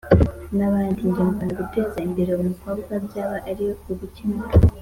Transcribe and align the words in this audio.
n’ahandi. 0.57 0.99
Nge 1.09 1.21
mbona 1.29 1.53
guteza 1.59 1.97
imbere 2.07 2.31
umukobwa 2.41 2.91
byaba 3.05 3.37
ari 3.49 3.65
ugukemura 3.91 4.51